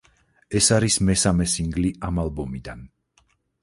[0.59, 2.87] ეს არის მესამე სინგლი ამ ალბომიდან.